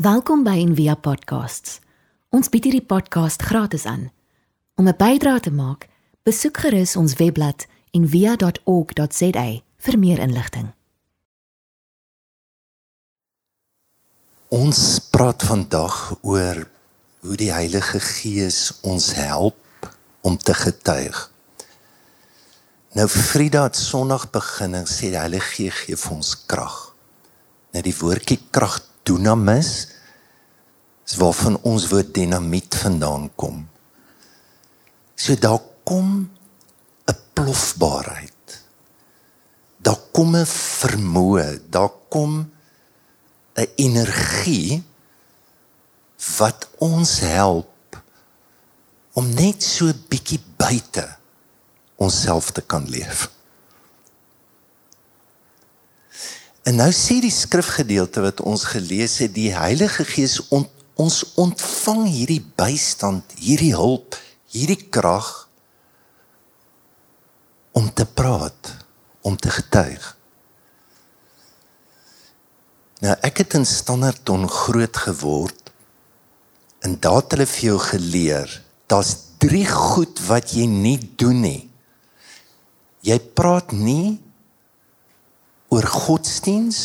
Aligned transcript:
Welkom 0.00 0.46
by 0.46 0.54
Envia 0.56 0.94
Podcasts. 0.96 1.74
Ons 2.32 2.48
bied 2.48 2.64
hierdie 2.64 2.86
podcast 2.88 3.42
gratis 3.44 3.82
aan. 3.84 4.06
Om 4.80 4.88
'n 4.88 4.96
bydrae 4.96 5.40
te 5.40 5.50
maak, 5.52 5.88
besoek 6.24 6.56
gerus 6.56 6.96
ons 6.96 7.14
webblad 7.20 7.66
en 7.90 8.08
via.org.za 8.08 9.60
vir 9.76 9.98
meer 9.98 10.18
inligting. 10.18 10.72
Ons 14.48 14.98
praat 15.10 15.42
vandag 15.42 16.16
oor 16.22 16.68
hoe 17.20 17.36
die 17.36 17.52
Heilige 17.52 18.00
Gees 18.00 18.80
ons 18.80 19.12
help 19.12 19.92
om 20.20 20.38
te 20.38 20.54
getuig. 20.54 21.32
Nou 22.92 23.08
Vrydag 23.08 23.62
het 23.62 23.76
Sondag 23.76 24.30
begin 24.30 24.74
en 24.74 24.86
sê 24.86 25.12
die 25.12 25.20
Heilige 25.20 25.46
Gees 25.46 25.74
gee 25.74 25.96
vir 25.96 26.12
ons 26.12 26.46
krag. 26.46 26.94
Nou 27.72 27.82
die 27.82 27.96
woordjie 28.00 28.40
krag 28.50 28.89
dunamis 29.02 29.88
is 31.06 31.16
waarvan 31.18 31.58
ons 31.66 31.88
woord 31.90 32.14
dinamiet 32.14 32.74
vandaan 32.82 33.30
kom. 33.34 33.68
So 35.14 35.34
daar 35.34 35.60
kom 35.84 36.30
'n 37.06 37.18
plofbaarheid. 37.32 38.62
Daar 39.76 40.00
kom 40.12 40.36
'n 40.36 40.46
vermoë, 40.46 41.60
daar 41.70 41.92
kom 42.08 42.52
'n 43.54 43.68
energie 43.76 44.82
wat 46.38 46.68
ons 46.78 47.20
help 47.20 48.02
om 49.12 49.34
net 49.34 49.62
so 49.62 49.92
bietjie 50.08 50.40
buite 50.56 51.16
onsself 51.96 52.50
te 52.50 52.60
kan 52.60 52.88
leef. 52.88 53.28
En 56.70 56.76
nou 56.78 56.92
sê 56.94 57.16
die 57.18 57.34
skrifgedeelte 57.34 58.22
wat 58.22 58.40
ons 58.46 58.62
gelees 58.70 59.16
het, 59.18 59.32
die 59.34 59.50
Heilige 59.50 60.04
Gees 60.06 60.36
ont, 60.54 60.70
ons 60.94 61.16
ontvang 61.40 62.04
hierdie 62.06 62.42
bystand, 62.54 63.32
hierdie 63.42 63.72
hulp, 63.74 64.14
hierdie 64.54 64.78
krag 64.92 65.48
om 67.74 67.88
te 67.90 68.06
praat, 68.06 68.70
om 69.26 69.34
te 69.34 69.50
getuig. 69.50 70.06
Nou 73.02 73.18
ek 73.26 73.42
het 73.42 73.58
in 73.58 73.66
Standerton 73.66 74.46
groot 74.46 75.02
geword 75.08 75.74
en 76.86 76.94
daar 77.02 77.18
het 77.18 77.34
hulle 77.34 77.50
vir 77.50 77.66
jou 77.72 77.78
geleer, 77.82 78.56
daar's 78.86 79.16
drie 79.42 79.66
goed 79.66 80.22
wat 80.28 80.54
jy 80.54 80.70
nie 80.70 80.98
doen 81.18 81.42
nie. 81.42 81.62
Jy 83.02 83.18
praat 83.34 83.74
nie 83.74 84.20
oor 85.70 85.86
godsdiens, 85.86 86.80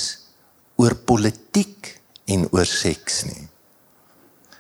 oor 0.78 0.96
politiek 0.96 1.92
en 2.30 2.48
oor 2.52 2.68
seks 2.70 3.24
nie. 3.30 3.48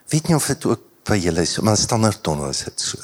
Weet 0.09 0.30
nie 0.30 0.38
of 0.38 0.48
dit 0.48 0.66
ook 0.70 0.84
by 1.06 1.17
julle 1.22 1.45
is, 1.45 1.59
maar 1.62 1.78
Standerton 1.78 2.44
is 2.50 2.66
dit 2.66 2.82
so. 2.82 3.00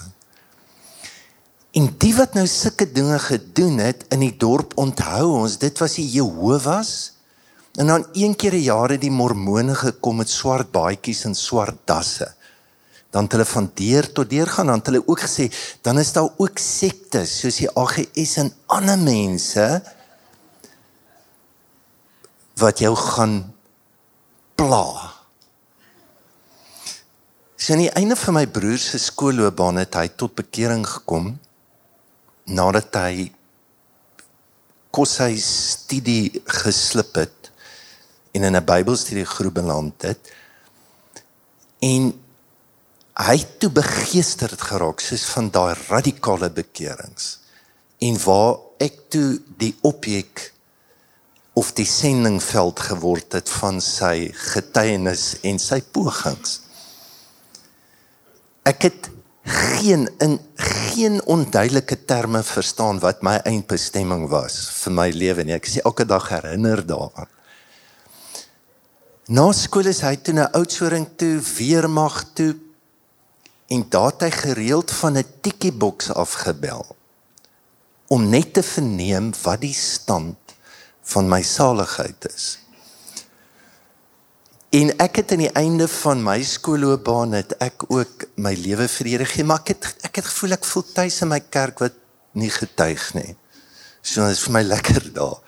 En 1.77 1.87
die 2.01 2.13
wat 2.17 2.33
nou 2.35 2.45
sulke 2.49 2.89
dinge 2.91 3.17
gedoen 3.21 3.79
het 3.79 4.03
in 4.11 4.25
die 4.25 4.35
dorp 4.37 4.73
onthou 4.81 5.37
ons, 5.39 5.57
dit 5.61 5.77
was 5.79 5.95
die 6.01 6.09
Jehovah's 6.17 7.11
En 7.71 7.87
dan 7.87 8.05
een 8.11 8.35
keer 8.35 8.53
'n 8.53 8.61
jaar 8.61 8.89
het 8.89 9.01
die 9.01 9.11
mormone 9.11 9.75
gekom 9.75 10.15
met 10.15 10.29
swart 10.29 10.71
baadjies 10.71 11.23
en 11.23 11.35
swart 11.35 11.77
dasse. 11.85 12.33
Dan 13.09 13.23
het 13.23 13.31
hulle 13.31 13.45
van 13.45 13.71
deur 13.73 14.11
tot 14.11 14.29
deur 14.29 14.47
gaan, 14.47 14.65
dan 14.65 14.75
het 14.75 14.85
hulle 14.85 15.07
ook 15.07 15.19
gesê, 15.19 15.51
dan 15.81 15.99
is 15.99 16.11
daar 16.11 16.29
ook 16.37 16.57
sektes 16.57 17.39
soos 17.39 17.55
die 17.55 17.75
AGS 17.75 18.35
en 18.35 18.53
ander 18.65 18.99
mense 18.99 19.83
wat 22.61 22.81
jou 22.83 22.93
gaan 22.95 23.41
pla. 24.55 24.85
Sien 27.61 27.81
die 27.81 27.91
einde 27.97 28.17
van 28.17 28.37
my 28.37 28.45
broer 28.49 28.79
se 28.81 28.99
skoolloopbaan 29.01 29.81
het 29.81 29.97
hy 29.97 30.07
tot 30.17 30.33
bekering 30.37 30.85
gekom 30.87 31.33
nadat 32.49 32.97
hy 32.97 33.29
kos 34.91 35.17
hy 35.23 35.35
studie 35.41 36.41
geslip 36.61 37.15
het 37.21 37.51
en 38.35 38.43
in 38.47 38.55
'n 38.55 38.65
Bybelstudiegroep 38.65 39.53
beland 39.53 40.01
het. 40.01 40.31
En 41.79 42.13
hy 43.17 43.37
toe 43.59 43.69
begeesterd 43.69 44.61
geraak 44.61 44.99
soos 44.99 45.25
van 45.33 45.49
daai 45.49 45.75
radikale 45.89 46.49
bekerings. 46.49 47.39
En 47.99 48.17
waar 48.23 48.57
ek 48.79 49.09
toe 49.09 49.41
die 49.57 49.75
objek 49.81 50.53
of 51.53 51.73
die 51.75 51.87
sendingveld 51.87 52.79
geword 52.79 53.35
het 53.35 53.49
van 53.59 53.81
sy 53.83 54.31
getuienis 54.53 55.41
en 55.47 55.59
sy 55.59 55.81
pogings. 55.81 56.61
Ek 58.63 58.87
het 58.87 59.09
geen 59.43 60.07
in 60.21 60.37
geen 60.55 61.19
onduidelike 61.25 62.05
terme 62.05 62.43
verstaan 62.45 63.01
wat 63.03 63.23
my 63.25 63.39
eindbestemming 63.49 64.27
was 64.29 64.69
vir 64.83 64.95
my 64.95 65.09
lewe 65.11 65.43
nie. 65.43 65.57
Ek 65.57 65.67
sê 65.67 65.83
elke 65.83 66.05
dag 66.05 66.29
herinner 66.29 66.83
daaraan. 66.85 67.29
Na 69.31 69.47
skool 69.55 69.87
is 69.91 70.01
hy 70.05 70.15
toe 70.19 70.35
na 70.35 70.49
Oudtshoorn 70.57 71.07
toe, 71.15 71.39
weermag 71.57 72.23
toe 72.35 72.53
en 73.71 73.85
daar 73.89 74.11
het 74.11 74.25
hy 74.27 74.31
gereeld 74.35 74.91
van 74.91 75.17
'n 75.17 75.27
tikkie 75.41 75.71
boks 75.71 76.11
afgebel 76.11 76.83
om 78.11 78.29
net 78.29 78.53
te 78.53 78.63
verneem 78.63 79.31
wat 79.43 79.61
die 79.61 79.73
stand 79.73 80.40
van 81.03 81.29
my 81.29 81.41
saligheid 81.41 82.27
is. 82.33 82.57
En 84.71 84.93
ek 85.03 85.19
het 85.19 85.33
aan 85.35 85.43
die 85.43 85.53
einde 85.59 85.87
van 85.91 86.21
my 86.23 86.37
skoolloopbaan 86.47 87.35
het 87.35 87.57
ek 87.59 87.83
ook 87.91 88.23
my 88.39 88.53
lewe 88.55 88.87
vir 88.87 89.07
die 89.07 89.15
Here 89.17 89.27
gegee, 89.27 89.43
maar 89.43 89.59
ek 89.65 89.73
het 89.73 89.87
ek 90.07 90.21
het 90.21 90.29
gevoel 90.29 90.55
ek 90.55 90.67
voel 90.69 90.85
tuis 90.95 91.17
in 91.25 91.31
my 91.33 91.41
kerk 91.43 91.83
wat 91.83 91.97
nie 92.39 92.51
getuig 92.53 93.09
nie. 93.17 93.33
So 94.01 94.23
dit 94.23 94.37
is 94.37 94.43
vir 94.45 94.55
my 94.55 94.61
lekker 94.63 95.09
daar. 95.17 95.41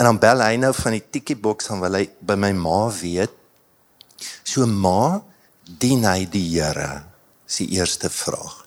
En 0.00 0.08
dan 0.08 0.20
bel 0.22 0.40
hy 0.40 0.54
nou 0.56 0.72
van 0.72 0.96
die 0.96 1.04
tikkie 1.04 1.36
boks 1.36 1.68
dan 1.68 1.82
wil 1.84 1.98
hy 1.98 2.06
by 2.24 2.38
my 2.40 2.54
ma 2.56 2.78
weet. 2.96 3.36
So 4.48 4.64
ma, 4.64 5.20
dien 5.64 6.06
hy 6.08 6.24
die 6.24 6.46
Here? 6.54 7.04
Is 7.44 7.60
die 7.60 7.68
eerste 7.76 8.08
vraag. 8.08 8.62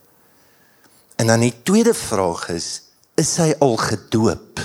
En 1.17 1.33
dan 1.33 1.41
die 1.41 1.53
tweede 1.65 1.95
vraag 1.97 2.49
is, 2.53 2.69
is 3.17 3.33
hy 3.41 3.53
al 3.57 3.77
gedoop? 3.81 4.61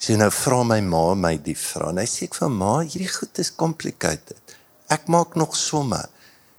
So 0.00 0.16
nou 0.16 0.30
vra 0.32 0.62
my 0.64 0.80
ma 0.80 1.02
my 1.14 1.34
die 1.44 1.56
vraag. 1.58 1.92
En 1.92 2.00
hy 2.00 2.08
sê 2.08 2.26
ek 2.28 2.38
vir 2.40 2.52
ma, 2.52 2.78
hierdie 2.80 3.10
goed 3.12 3.40
is 3.42 3.52
complicated. 3.52 4.56
Ek 4.90 5.06
maak 5.12 5.36
nog 5.36 5.56
somme. 5.58 6.00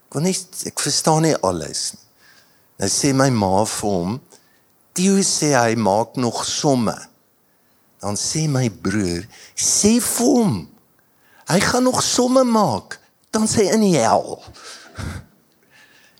Ek 0.07 0.17
wil 0.17 0.27
nie 0.27 0.35
ek 0.69 0.83
verstaan 0.83 1.25
nie 1.25 1.37
alles 1.41 1.91
nie. 1.95 2.05
Nou 2.81 2.89
sê 2.89 3.11
my 3.13 3.29
ma 3.29 3.65
vir 3.65 3.89
hom, 3.89 4.19
"Jy 4.97 5.21
sê 5.25 5.53
hy 5.53 5.75
maak 5.75 6.17
nog 6.17 6.45
somme." 6.45 6.97
dan 8.01 8.17
sê 8.17 8.47
my 8.49 8.65
broer, 8.81 9.27
sê 9.53 9.99
vir 10.01 10.29
hom, 10.33 10.55
hy 11.51 11.59
gaan 11.61 11.85
nog 11.85 12.01
somme 12.01 12.41
maak, 12.49 12.97
dan 13.29 13.45
sê 13.49 13.67
in 13.75 13.85
die 13.85 13.99
hel. 14.01 14.39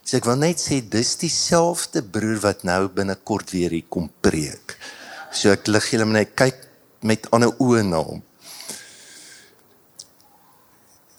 So 0.06 0.20
ek 0.20 0.28
wil 0.30 0.38
net 0.44 0.62
sê 0.62 0.78
dis 0.86 1.16
dieselfde 1.24 2.04
broer 2.06 2.38
wat 2.44 2.66
nou 2.68 2.84
binnekort 2.94 3.54
weer 3.56 3.74
hier 3.74 3.88
kom 3.90 4.12
preek. 4.22 4.76
So 5.34 5.50
ek 5.56 5.72
lig 5.72 5.90
julle 5.94 6.06
net 6.12 6.36
kyk 6.38 6.68
met 7.02 7.30
ander 7.32 7.54
oë 7.58 7.84
na 7.88 8.02
hom. 8.04 8.22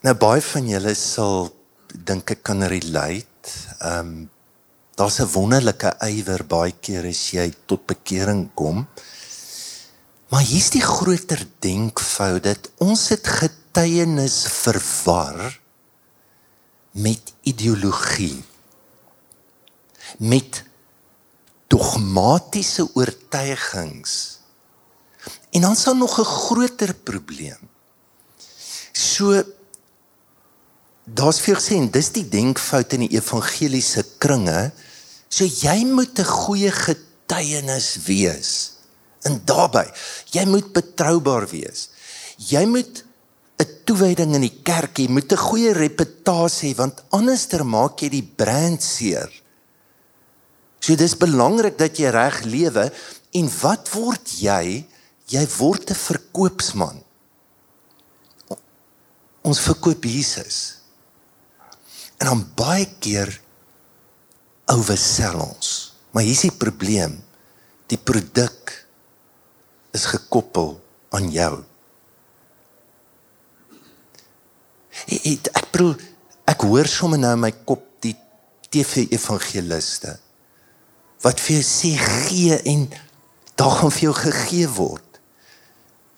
Nou 0.03 0.15
baie 0.19 0.43
van 0.43 0.69
julle 0.69 0.95
sal 0.99 1.51
dink 1.93 2.33
ek 2.35 2.43
kan 2.43 2.65
relate. 2.67 3.57
Ehm 3.81 3.99
um, 3.99 4.31
daar's 4.97 5.21
'n 5.21 5.33
wonderlike 5.33 5.95
ywer 6.05 6.45
baie 6.45 6.73
keer 6.73 7.07
as 7.09 7.31
jy 7.33 7.53
tot 7.67 7.87
bekering 7.87 8.51
kom. 8.55 8.87
Maar 10.29 10.43
hier's 10.43 10.71
die 10.71 10.83
groter 10.83 11.47
denkfout 11.59 12.43
dat 12.43 12.71
ons 12.79 13.09
het 13.09 13.27
getuienis 13.27 14.47
verwar 14.49 15.61
met 16.91 17.33
ideologie. 17.43 18.45
Met 20.19 20.65
dogmatiese 21.67 22.89
oortuigings. 22.95 24.42
En 25.53 25.61
dan 25.61 25.77
sal 25.77 25.97
nog 25.97 26.19
'n 26.19 26.25
groter 26.25 26.95
probleem. 26.95 27.61
So 28.93 29.43
daar's 31.05 31.41
vir 31.41 31.57
gesien, 31.57 31.91
dis 31.91 32.13
die 32.13 32.29
denkfout 32.29 32.93
in 32.93 33.07
die 33.07 33.17
evangeliese 33.17 34.05
kringe. 34.19 34.73
So 35.29 35.45
jy 35.45 35.85
moet 35.85 36.19
'n 36.19 36.25
goeie 36.25 36.71
getuienis 36.71 37.99
wees. 38.05 38.73
En 39.23 39.41
daarbey, 39.45 39.93
jy 40.31 40.45
moet 40.45 40.73
betroubaar 40.73 41.49
wees. 41.49 41.89
Jy 42.37 42.65
moet 42.67 43.05
'n 43.59 43.69
toewyding 43.85 44.35
in 44.35 44.41
die 44.41 44.61
kerk 44.63 44.99
hê, 44.99 45.09
moet 45.09 45.33
'n 45.33 45.37
goeie 45.37 45.73
reputasie 45.73 46.75
want 46.75 47.03
anderster 47.11 47.65
maak 47.67 48.01
jy 48.01 48.09
die 48.09 48.33
brand 48.37 48.83
seer. 48.83 49.31
So 50.81 50.97
dis 50.97 51.17
belangrik 51.17 51.79
dat 51.79 51.99
jy 51.99 52.11
reg 52.11 52.43
lewe 52.45 52.93
en 53.33 53.51
wat 53.61 53.89
word 53.95 54.29
jy? 54.41 54.87
Jy 55.33 55.47
word 55.59 55.91
'n 55.91 55.95
verkoopsman. 55.95 57.03
ons 59.43 59.61
verkoop 59.61 60.05
Jesus. 60.05 60.79
En 62.19 62.27
dan 62.31 62.43
baie 62.55 62.87
keer 63.03 63.41
oversell 64.71 65.35
ons. 65.43 65.93
Maar 66.15 66.23
hier's 66.23 66.45
die 66.47 66.55
probleem. 66.55 67.19
Die 67.91 67.99
produk 67.99 68.73
is 69.93 70.07
gekoppel 70.13 70.77
aan 71.13 71.29
jou. 71.35 71.65
Ek 75.11 75.69
bedoel 75.73 75.97
ek 76.49 76.65
hoor 76.69 76.89
sommer 76.89 77.21
nou 77.21 77.33
in 77.35 77.43
my 77.43 77.53
kop 77.67 77.85
die 78.05 78.15
TV 78.73 79.09
evangeliste 79.13 80.15
wat 81.23 81.39
vir 81.39 81.59
jou 81.59 81.65
sê 81.67 81.93
gee 81.99 82.57
en 82.73 82.87
daar 83.59 83.75
gaan 83.79 83.93
vir 83.95 84.07
jou 84.09 84.15
gegee 84.17 84.69
word. 84.75 85.12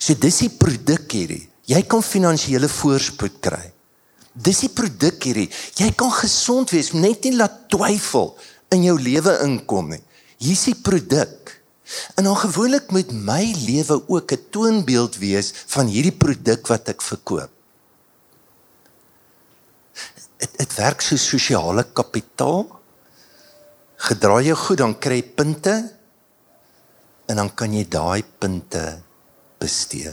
So 0.04 0.12
dis 0.20 0.42
die 0.44 0.52
produk 0.52 1.08
hierdie. 1.16 1.46
Jy 1.64 1.80
kan 1.88 2.04
finansiële 2.04 2.68
voorspoed 2.68 3.38
kry. 3.44 3.70
Dis 4.34 4.64
die 4.66 4.72
produk 4.74 5.22
hierdie. 5.24 5.46
Jy 5.80 5.94
kan 5.96 6.10
gesond 6.12 6.74
wees, 6.74 6.92
net 6.92 7.24
nie 7.24 7.32
laat 7.38 7.62
twyfel 7.72 8.34
in 8.74 8.84
jou 8.84 8.98
lewe 9.00 9.38
inkom 9.46 9.94
nie. 9.94 10.02
Hier's 10.44 10.66
die 10.68 10.76
produk. 10.76 11.54
En 12.18 12.28
dan 12.28 12.36
gewoonlik 12.36 12.90
moet 12.92 13.14
my 13.16 13.44
lewe 13.64 13.96
ook 14.08 14.32
'n 14.32 14.44
toonbeeld 14.50 15.16
wees 15.24 15.52
van 15.72 15.86
hierdie 15.86 16.16
produk 16.24 16.66
wat 16.68 16.88
ek 16.88 17.00
verkoop. 17.00 17.50
Dit 20.58 20.74
werk 20.76 21.00
so 21.00 21.16
sosiale 21.16 21.84
kapitaal. 21.92 22.68
Gedraai 23.96 24.44
jou 24.44 24.56
goed 24.56 24.78
dan 24.78 24.98
kry 24.98 25.22
jy 25.22 25.22
punte 25.22 25.74
en 27.26 27.36
dan 27.36 27.54
kan 27.54 27.72
jy 27.72 27.88
daai 27.88 28.22
punte 28.38 29.00
bestee. 29.64 30.12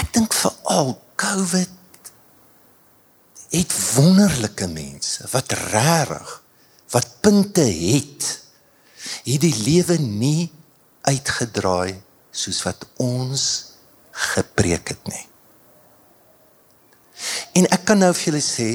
Ek 0.00 0.12
dink 0.16 0.34
vir 0.34 0.54
al 0.72 0.94
COVID 1.20 2.10
het 3.52 3.74
wonderlike 3.94 4.68
mense 4.72 5.26
wat 5.32 5.52
regtig 5.72 6.38
wat 6.92 7.18
punte 7.24 7.64
het 7.64 8.28
hierdie 9.26 9.54
lewe 9.64 9.98
nie 10.00 10.48
uitgedraai 11.08 12.00
soos 12.32 12.62
wat 12.64 12.84
ons 13.02 13.44
gepreek 14.32 14.94
het 14.94 15.08
nie. 15.08 15.24
En 17.60 17.68
ek 17.72 17.84
kan 17.88 18.00
nou 18.00 18.12
vir 18.16 18.30
julle 18.30 18.44
sê 18.44 18.68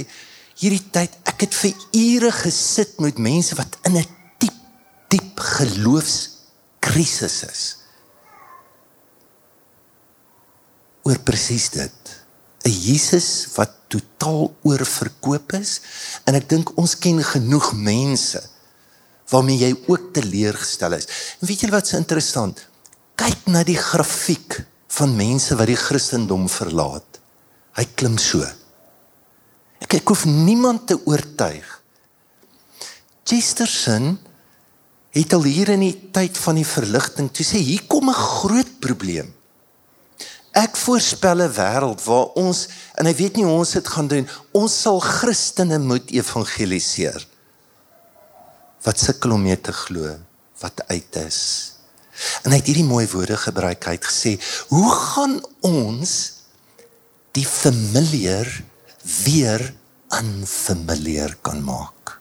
hierdie 0.58 0.84
tyd 0.94 1.14
ek 1.30 1.46
het 1.46 1.58
vir 1.58 1.88
ure 1.98 2.32
gesit 2.40 2.98
met 3.04 3.22
mense 3.22 3.58
wat 3.58 3.78
in 3.90 3.98
'n 3.98 4.06
diep 4.42 4.62
diep 5.10 5.40
geloofskrisis 5.40 7.38
is. 7.50 7.77
Oor 11.08 11.20
presies 11.24 11.70
dit. 11.72 11.98
'n 12.68 12.74
Jesus 12.74 13.48
wat 13.56 13.72
totaal 13.88 14.52
oorverkoop 14.68 15.54
is 15.56 15.80
en 16.28 16.36
ek 16.36 16.50
dink 16.52 16.74
ons 16.76 16.98
ken 17.00 17.22
genoeg 17.24 17.72
mense 17.80 18.42
waarmee 19.32 19.60
jy 19.60 19.72
ook 19.88 20.12
teleurgestel 20.16 20.98
is. 20.98 21.08
En 21.40 21.48
weet 21.48 21.64
julle 21.64 21.76
wat 21.76 21.88
so 21.88 22.00
interessant? 22.00 22.60
Kyk 23.16 23.48
na 23.52 23.64
die 23.64 23.80
grafiek 23.80 24.60
van 25.00 25.16
mense 25.16 25.56
wat 25.56 25.72
die 25.72 25.80
Christendom 25.80 26.48
verlaat. 26.52 27.20
Hy 27.78 27.86
klim 27.96 28.18
so. 28.20 28.44
Ek 29.84 30.00
ek 30.00 30.12
hoef 30.12 30.26
niemand 30.26 30.88
te 30.90 30.98
oortuig. 31.06 31.68
Chesterton 33.28 34.18
het 35.16 35.34
al 35.34 35.48
hier 35.48 35.72
in 35.76 35.84
die 35.86 36.10
tyd 36.14 36.38
van 36.38 36.60
die 36.60 36.68
verligting 36.68 37.32
toe 37.32 37.46
sê 37.46 37.60
hier 37.64 37.84
kom 37.88 38.10
'n 38.10 38.14
groot 38.14 38.80
probleem. 38.80 39.37
Ek 40.58 40.74
voorspel 40.80 41.44
'n 41.46 41.54
wêreld 41.54 42.02
waar 42.10 42.34
ons 42.34 42.68
en 42.98 43.06
hy 43.06 43.14
weet 43.14 43.36
nie 43.36 43.46
hoe 43.46 43.60
ons 43.62 43.72
dit 43.78 43.88
gaan 43.88 44.08
doen. 44.08 44.30
Ons 44.52 44.82
sal 44.82 45.00
Christene 45.00 45.78
moet 45.78 46.10
evangeliseer. 46.10 47.28
Wat 48.82 49.00
sukkel 49.00 49.32
om 49.32 49.42
mee 49.42 49.62
te 49.62 49.72
glo 49.72 50.18
wat 50.60 50.82
uit 50.88 51.16
is. 51.16 51.74
En 52.42 52.52
hy 52.52 52.58
het 52.58 52.66
hierdie 52.66 52.88
mooi 52.88 53.06
woorde 53.12 53.38
gebruik. 53.38 53.86
Hy 53.86 53.92
het 53.92 54.06
gesê, 54.06 54.40
"Hoe 54.74 54.92
gaan 54.92 55.42
ons 55.62 56.34
die 57.32 57.46
familier 57.46 58.64
weer 59.24 59.74
unfamiliar 60.10 61.38
kan 61.42 61.64
maak?" 61.64 62.20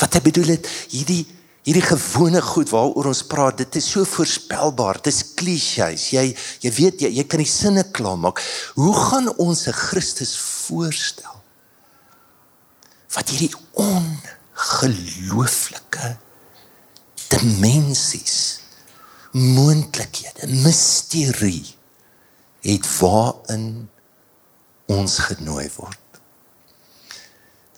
Wat 0.00 0.14
hy 0.14 0.20
bedoel 0.20 0.56
het, 0.56 0.66
hierdie 0.88 1.26
hierdie 1.70 1.86
gewone 1.86 2.40
goed 2.42 2.66
waaroor 2.74 3.06
ons 3.12 3.22
praat, 3.30 3.60
dit 3.62 3.76
is 3.78 3.86
so 3.92 4.02
voorspelbaar. 4.08 4.98
Dit 4.98 5.12
is 5.12 5.20
klisjées. 5.38 6.08
Jy 6.10 6.34
jy 6.64 6.70
weet 6.74 6.96
jy, 7.04 7.10
jy 7.20 7.24
kan 7.30 7.38
die 7.38 7.46
sinne 7.46 7.84
klaarmaak. 7.94 8.42
Hoe 8.74 8.94
gaan 8.96 9.30
ons 9.38 9.68
'n 9.68 9.72
Christus 9.72 10.36
voorstel? 10.66 11.36
Wat 13.14 13.28
hierdie 13.30 13.54
ongelooflike 13.72 16.16
dimensies, 17.30 18.60
moontlikhede, 19.30 20.46
misterie 20.66 21.74
het 22.62 22.98
waarin 22.98 23.88
ons 24.86 25.18
genooi 25.18 25.70
word. 25.76 25.98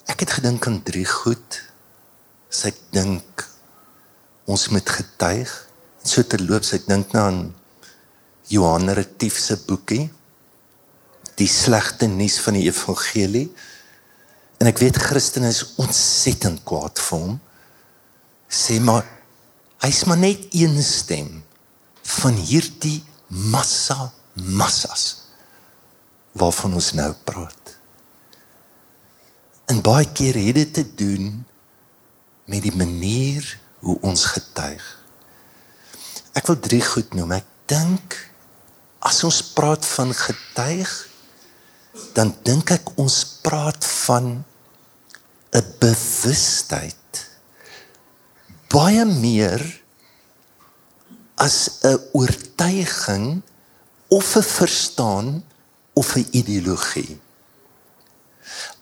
Ek 0.09 0.21
het 0.21 0.31
gedink 0.31 0.67
aan 0.67 0.83
drie 0.83 1.06
goed. 1.06 1.62
Sy 2.49 2.73
dink 2.91 3.52
ons 4.50 4.69
moet 4.69 4.97
getuig. 4.97 5.50
So 6.03 6.25
terloops, 6.27 6.73
ek 6.75 6.89
dink 6.91 7.12
nou 7.15 7.23
aan 7.29 7.44
Johan 8.50 8.91
Retief 8.97 9.39
se 9.39 9.56
boekie 9.69 10.09
Die 11.41 11.49
slegte 11.49 12.06
nuus 12.06 12.39
van 12.44 12.59
die 12.59 12.67
evangelie. 12.69 13.49
En 14.61 14.69
ek 14.71 14.83
weet 14.83 15.00
Christene 15.00 15.50
is 15.50 15.65
ontsettend 15.81 16.62
kwaad 16.69 17.00
vir 17.00 17.25
hom. 17.25 17.39
Sê 18.53 18.79
maar 18.85 19.06
hy's 19.83 20.05
maar 20.06 20.21
net 20.21 20.44
een 20.55 20.77
stem 20.87 21.41
van 22.21 22.37
hierdie 22.37 23.00
massa 23.50 24.12
massas 24.35 25.06
waarvan 26.39 26.77
ons 26.79 26.93
nou 26.97 27.11
praat. 27.27 27.73
En 29.73 29.83
baie 29.85 30.06
keer 30.15 30.37
het 30.39 30.61
dit 30.61 30.73
te 30.79 30.85
doen 31.00 31.43
met 32.47 32.62
die 32.65 32.75
manier 32.77 33.47
hoe 33.82 33.99
ons 34.06 34.25
getuig. 34.34 34.84
Ek 36.38 36.46
wil 36.49 36.58
drie 36.62 36.82
goed 36.84 37.14
noem. 37.19 37.37
Ek 37.38 37.49
dink 37.70 38.17
as 39.02 39.23
ons 39.26 39.43
praat 39.55 39.84
van 39.96 40.14
getuig, 40.14 40.90
dan 42.17 42.32
dink 42.46 42.70
ek 42.73 42.94
ons 42.96 43.19
praat 43.44 43.84
van 44.06 44.44
'n 45.53 45.67
bewustheid 45.81 47.03
baie 48.72 49.05
meer 49.05 49.60
as 51.36 51.81
'n 51.84 51.98
oortuiging 52.12 53.43
of 54.08 54.36
'n 54.36 54.43
verstaan 54.43 55.44
of 55.93 56.17
'n 56.17 56.27
ideologie. 56.31 57.20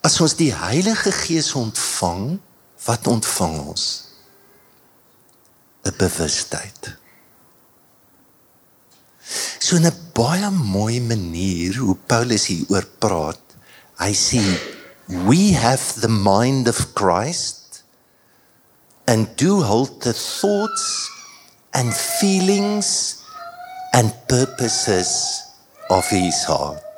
As 0.01 0.21
ons 0.21 0.35
die 0.35 0.55
Heilige 0.55 1.13
Gees 1.13 1.53
ontvang, 1.53 2.41
wat 2.85 3.07
ontvang 3.07 3.59
ons? 3.67 4.10
'n 5.85 5.95
bewustheid. 5.99 6.97
So 9.59 9.77
'n 9.77 9.89
baie 10.15 10.51
mooi 10.51 11.01
manier 11.01 11.79
hoe 11.81 11.97
Paulus 12.11 12.47
hier 12.51 12.67
oor 12.69 12.87
praat. 13.03 13.45
Hy 14.01 14.13
sê 14.13 14.45
we 15.29 15.53
have 15.53 16.01
the 16.01 16.09
mind 16.09 16.69
of 16.69 16.95
Christ 16.95 17.83
and 19.07 19.29
do 19.37 19.63
hold 19.63 20.03
the 20.03 20.13
thoughts 20.13 20.87
and 21.73 21.93
feelings 21.93 23.19
and 23.93 24.15
purposes 24.29 25.43
of 25.91 26.07
his 26.09 26.45
heart. 26.45 26.91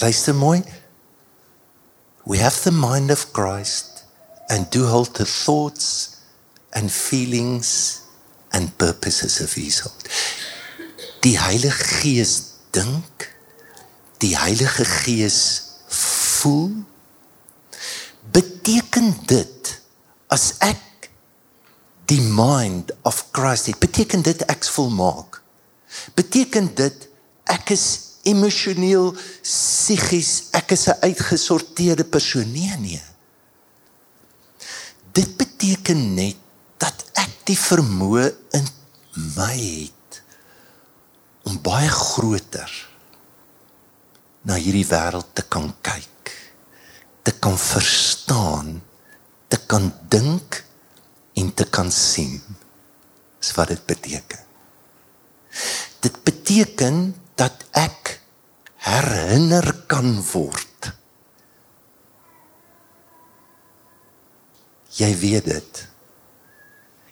Luister 0.00 0.34
mooi. 0.34 0.62
We 2.26 2.38
have 2.38 2.60
the 2.64 2.72
mind 2.72 3.10
of 3.10 3.32
Christ 3.32 3.95
and 4.48 4.70
do 4.70 4.86
hold 4.86 5.14
the 5.14 5.24
thoughts 5.24 6.16
and 6.72 6.90
feelings 6.90 8.02
and 8.52 8.76
purposes 8.78 9.40
of 9.40 9.52
his 9.54 9.80
heart. 9.80 10.08
Die 11.22 11.38
Heilige 11.38 11.84
Gees 12.02 12.54
dink, 12.70 13.34
die 14.22 14.38
Heilige 14.38 14.84
Gees 14.84 15.62
voel. 15.88 16.84
Beteken 18.32 19.14
dit 19.26 19.80
as 20.28 20.56
ek 20.60 21.10
die 22.06 22.20
mind 22.20 22.92
of 23.02 23.24
Christ 23.32 23.70
het, 23.70 23.80
beteken 23.82 24.22
dit 24.22 24.44
ek's 24.50 24.70
volmaak? 24.70 25.40
Beteken 26.14 26.70
dit 26.78 27.08
ek 27.50 27.72
is 27.74 27.86
emosioneel, 28.26 29.12
psigies, 29.42 30.50
ek 30.54 30.74
is 30.74 30.86
'n 30.86 30.98
uitgesorteerde 31.00 32.04
persoon? 32.04 32.50
Nee, 32.52 32.76
nee. 32.78 33.02
Dit 35.16 35.36
beteken 35.40 36.00
net 36.12 36.36
dat 36.76 37.06
ek 37.16 37.32
die 37.48 37.56
vermoë 37.56 38.26
in 38.58 38.66
my 39.38 39.54
het 39.56 40.18
om 41.48 41.56
baie 41.64 41.88
groter 41.88 42.72
na 44.46 44.58
hierdie 44.60 44.84
wêreld 44.90 45.30
te 45.32 45.46
kan 45.48 45.70
kyk, 45.86 46.34
te 47.24 47.32
kan 47.32 47.56
verstaan, 47.56 48.76
te 49.48 49.58
kan 49.70 49.88
dink 50.12 50.60
en 51.40 51.48
te 51.56 51.64
kan 51.64 51.88
sien. 51.92 52.36
Dis 53.40 53.56
wat 53.56 53.72
dit 53.72 53.82
beteken. 53.88 54.44
Dit 56.04 56.20
beteken 56.28 57.14
dat 57.40 57.64
ek 57.72 58.18
herinner 58.84 59.72
kan 59.88 60.18
word. 60.34 60.75
Jy 64.96 65.10
weet 65.20 65.44
dit. 65.44 65.82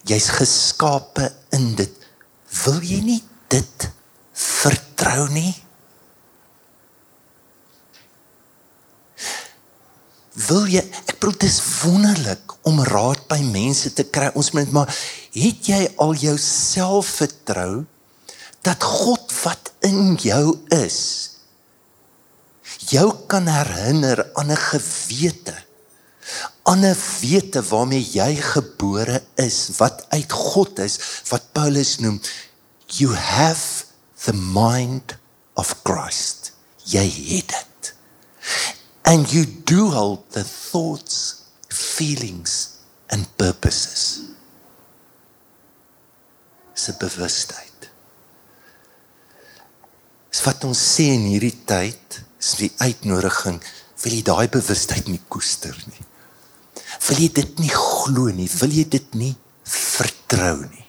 Jy's 0.09 0.29
geskape 0.37 1.29
in 1.57 1.73
dit. 1.77 1.93
Wil 2.65 2.81
jy 2.85 3.01
nie 3.05 3.21
dit 3.53 3.87
vertrou 4.35 5.27
nie? 5.33 5.53
Wil 10.45 10.65
jy 10.69 10.81
ek 10.83 11.15
bedoel 11.19 11.37
dis 11.45 11.59
wonderlik 11.83 12.55
om 12.67 12.81
raad 12.83 13.21
by 13.29 13.39
mense 13.45 13.91
te 13.95 14.05
kry. 14.09 14.31
Ons 14.37 14.51
moet 14.57 14.71
maar 14.73 14.89
het 15.35 15.69
jy 15.69 15.81
al 16.01 16.15
jouself 16.19 17.15
vertrou 17.21 17.85
dat 18.65 18.83
God 18.83 19.29
wat 19.43 19.71
in 19.85 20.17
jou 20.21 20.57
is 20.73 20.99
jou 22.89 23.07
kan 23.29 23.47
herinner 23.49 24.25
aan 24.33 24.51
'n 24.51 24.57
gewete 24.57 25.55
'n 26.65 26.95
wete 27.21 27.61
waarmee 27.63 28.01
jy 28.01 28.35
gebore 28.35 29.23
is 29.35 29.69
wat 29.77 30.05
uit 30.09 30.31
God 30.31 30.79
is 30.79 30.99
wat 31.29 31.51
Paulus 31.51 31.97
noem 31.97 32.21
you 32.87 33.13
have 33.13 33.85
the 34.25 34.33
mind 34.33 35.17
of 35.53 35.75
Christ. 35.83 36.51
Jy 36.83 37.05
het 37.05 37.49
dit. 37.49 37.93
And 39.01 39.31
you 39.31 39.45
do 39.45 39.89
hold 39.89 40.31
the 40.31 40.43
thoughts 40.43 41.45
feelings 41.69 42.81
and 43.07 43.27
purposes. 43.35 44.21
Se 46.73 46.93
bewustheid. 46.99 47.89
Is 50.31 50.41
wat 50.43 50.65
ons 50.67 50.81
sê 50.95 51.11
in 51.15 51.29
hierdie 51.29 51.55
tyd 51.65 52.19
is 52.41 52.57
die 52.59 52.71
uitnodiging 52.81 53.61
wil 54.03 54.13
jy 54.13 54.25
daai 54.25 54.47
bewustheid 54.51 55.07
nie 55.09 55.21
koester 55.31 55.77
nie 55.89 56.03
wil 57.07 57.19
jy 57.19 57.29
dit 57.33 57.59
nie 57.59 57.73
glo 57.73 58.31
nie? 58.31 58.47
Wil 58.61 58.73
jy 58.79 58.85
dit 58.89 59.13
nie 59.19 59.33
vertrou 59.65 60.63
nie? 60.63 60.85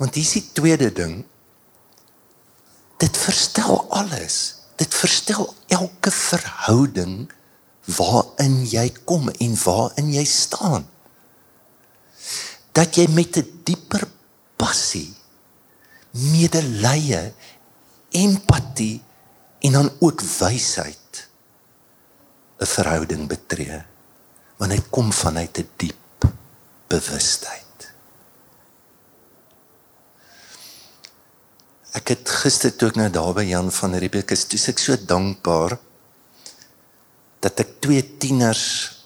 Want 0.00 0.16
dis 0.16 0.32
die 0.38 0.46
tweede 0.56 0.90
ding. 0.94 1.20
Dit 3.00 3.16
verstel 3.16 3.84
alles. 3.92 4.38
Dit 4.80 4.94
verstel 4.96 5.48
elke 5.68 6.12
verhouding 6.14 7.28
waarin 7.90 8.62
jy 8.68 8.86
kom 9.04 9.28
en 9.28 9.56
waarin 9.64 10.12
jy 10.14 10.24
staan. 10.24 10.86
Dat 12.72 12.96
jy 12.96 13.08
met 13.12 13.36
'n 13.36 13.62
dieper 13.64 14.08
passie 14.56 15.14
medelee 16.10 17.32
empatie 18.10 19.02
en 19.60 19.72
dan 19.72 19.90
ook 20.00 20.20
wysheid 20.20 21.28
'n 22.58 22.66
verhouding 22.66 23.28
betree 23.28 23.84
want 24.60 24.76
dit 24.76 24.90
kom 24.92 25.08
vanuit 25.12 25.58
'n 25.58 25.68
die 25.80 25.88
diep 25.88 26.28
bewustheid. 26.92 27.92
Ek 31.96 32.12
het 32.12 32.28
gister 32.28 32.76
toe 32.76 32.88
ek 32.88 32.96
nou 32.96 33.10
daar 33.10 33.34
by 33.34 33.46
Jan 33.48 33.70
van 33.72 33.94
Riebeeck 33.94 34.30
is, 34.30 34.44
toe 34.44 34.60
ek 34.68 34.78
so 34.78 34.96
dankbaar 34.96 35.78
dat 37.40 37.60
ek 37.60 37.80
twee 37.80 38.02
tieners 38.18 38.98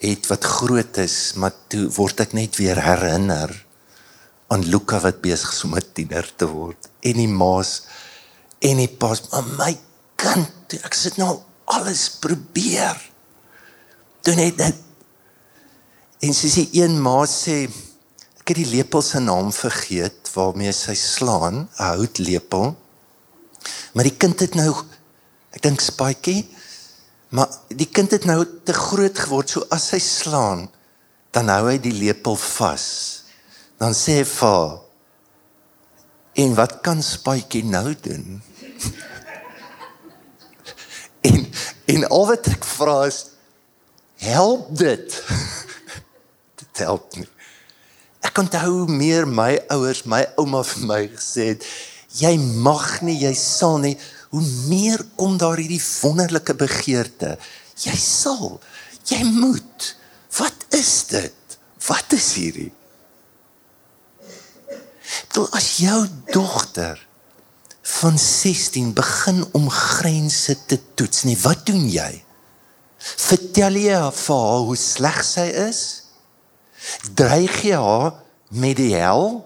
het 0.00 0.26
wat 0.26 0.44
groot 0.44 0.96
is, 0.96 1.34
maar 1.36 1.52
toe 1.68 1.88
word 1.92 2.20
ek 2.20 2.32
net 2.32 2.56
weer 2.56 2.80
herinner 2.80 3.52
aan 4.48 4.64
Luka 4.64 4.98
wat 5.00 5.20
besig 5.20 5.52
is 5.52 5.64
om 5.64 5.76
'n 5.76 5.92
tiener 5.92 6.26
te 6.36 6.46
word 6.46 6.88
en 7.02 7.16
die 7.16 7.28
maas 7.28 7.82
en 8.60 8.76
die 8.76 8.88
pas, 8.88 9.22
maar 9.30 9.44
my 9.58 9.78
kind, 10.16 10.74
ek 10.84 10.94
sit 10.94 11.16
nou 11.16 11.42
alles 11.64 12.08
probeer. 12.08 12.96
Toe 14.22 14.34
net 14.34 14.58
dit 14.58 14.76
En 16.22 16.34
sy 16.36 16.50
sê 16.52 16.62
een 16.76 16.94
ma 17.02 17.24
sê 17.26 17.64
ek 18.42 18.52
het 18.52 18.58
die 18.58 18.70
lepel 18.70 19.02
se 19.02 19.18
naam 19.22 19.50
vergeet 19.54 20.30
waarmee 20.34 20.72
sy 20.74 20.94
slaan, 20.98 21.66
'n 21.66 21.96
houtlepel. 21.98 22.76
Maar 23.94 24.04
die 24.04 24.18
kind 24.18 24.40
het 24.40 24.54
nou 24.54 24.70
ek 25.52 25.62
dink 25.62 25.80
spytjie, 25.80 26.46
maar 27.30 27.50
die 27.68 27.90
kind 27.90 28.10
het 28.10 28.24
nou 28.24 28.44
te 28.64 28.72
groot 28.72 29.18
geword 29.18 29.50
so 29.50 29.66
as 29.70 29.90
hy 29.90 29.98
slaan, 29.98 30.70
dan 31.30 31.48
hou 31.48 31.68
hy 31.68 31.78
die 31.78 31.92
lepel 31.92 32.36
vas. 32.36 32.86
Dan 33.78 33.94
sê 33.94 34.22
hy 34.22 34.24
vir 34.24 34.82
En 36.32 36.54
wat 36.54 36.78
kan 36.80 37.02
spytjie 37.02 37.64
nou 37.64 37.94
doen? 38.00 38.42
en 41.28 41.46
en 41.84 42.08
al 42.08 42.26
wat 42.26 42.48
ek 42.48 42.64
vra 42.64 43.02
is 43.06 43.18
help 44.22 44.70
dit 44.78 45.18
dit 46.72 46.84
help 46.86 47.16
nie 47.20 47.28
ek 48.26 48.42
onthou 48.44 48.86
meer 48.90 49.28
my 49.28 49.54
ouers 49.74 50.04
my 50.08 50.24
ouma 50.40 50.64
vir 50.72 50.84
my 50.90 51.00
gesê 51.14 51.52
het 51.52 51.66
jy 52.18 52.34
mag 52.66 53.00
nie 53.06 53.18
jy 53.22 53.32
sal 53.38 53.78
nie 53.82 53.94
hoe 54.32 54.44
meer 54.68 55.02
kom 55.16 55.38
daar 55.40 55.60
hierdie 55.60 55.82
wonderlike 56.02 56.56
begeerte 56.58 57.36
jy 57.86 57.96
sal 57.98 58.60
jy 59.10 59.22
moet 59.28 59.94
wat 60.38 60.68
is 60.78 60.94
dit 61.10 61.58
wat 61.88 62.14
is 62.16 62.32
hierdie 62.38 62.70
Toe 65.32 65.46
as 65.56 65.76
jou 65.80 66.06
dogter 66.32 67.00
van 67.98 68.18
16 68.18 68.92
begin 68.92 69.44
om 69.52 69.70
grense 69.70 70.56
te 70.66 70.78
toets 70.94 71.24
nie. 71.28 71.36
Wat 71.42 71.66
doen 71.66 71.88
jy? 71.90 72.10
Vertel 73.02 73.78
jy 73.82 73.98
vir 74.16 74.42
haar 74.46 74.66
hoe 74.68 74.78
sleg 74.78 75.22
sy 75.26 75.48
is? 75.66 75.82
Dreig 77.14 77.62
jy 77.64 77.76
haar 77.78 78.14
met 78.48 78.76
die 78.76 78.94
hel? 78.94 79.40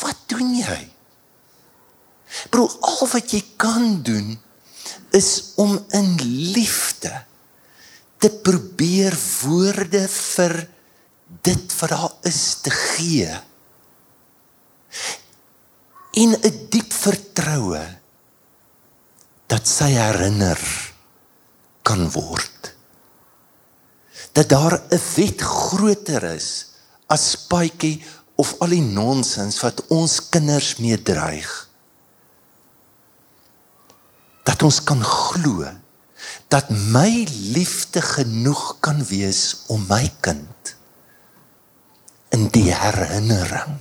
Wat 0.00 0.24
doen 0.32 0.54
jy? 0.56 0.80
Bro, 2.50 2.68
al 2.80 3.08
wat 3.12 3.32
jy 3.34 3.42
kan 3.60 4.00
doen 4.02 4.34
is 5.12 5.52
om 5.60 5.76
in 5.92 6.14
liefde 6.56 7.12
te 8.22 8.30
probeer 8.44 9.16
woorde 9.42 10.06
vir 10.08 10.54
dit 11.42 11.74
wat 11.80 11.92
daar 11.92 12.12
is 12.28 12.42
te 12.64 12.70
gee 12.70 13.28
en 16.22 16.36
'n 16.36 16.68
diep 16.70 16.92
vertroue 16.92 17.84
dat 19.46 19.68
sy 19.68 19.90
herinner 19.96 20.60
kan 21.82 22.10
word 22.10 22.71
dat 24.32 24.48
daar 24.48 24.82
'n 24.90 25.00
wet 25.16 25.40
groter 25.40 26.22
is 26.22 26.66
as 27.06 27.30
spytjie 27.30 28.04
of 28.34 28.54
al 28.58 28.68
die 28.68 28.82
nonsens 28.82 29.60
wat 29.60 29.86
ons 29.86 30.28
kinders 30.28 30.76
mee 30.76 31.02
dreig 31.02 31.68
dat 34.42 34.62
ons 34.62 34.82
kan 34.82 35.04
glo 35.04 35.68
dat 36.48 36.70
my 36.70 37.26
liefde 37.54 38.02
genoeg 38.02 38.76
kan 38.80 39.04
wees 39.04 39.64
om 39.66 39.84
my 39.88 40.12
kind 40.20 40.76
in 42.32 42.48
die 42.48 42.72
herinnering 42.72 43.78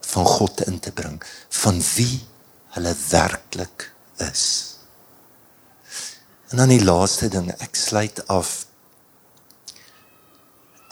van 0.00 0.26
God 0.26 0.60
in 0.68 0.78
te 0.80 0.92
bring 0.92 1.18
van 1.48 1.80
wie 1.94 2.20
hulle 2.76 2.94
werklik 3.10 3.90
is. 4.16 4.44
En 6.48 6.60
dan 6.60 6.72
die 6.72 6.84
laaste 6.84 7.28
ding, 7.32 7.48
ek 7.64 7.74
sluit 7.78 8.20
af. 8.32 8.66